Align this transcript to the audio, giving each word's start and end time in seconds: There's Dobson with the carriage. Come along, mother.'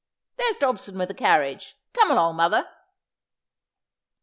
There's 0.37 0.55
Dobson 0.55 0.97
with 0.97 1.09
the 1.09 1.13
carriage. 1.13 1.75
Come 1.93 2.09
along, 2.09 2.35
mother.' 2.37 2.67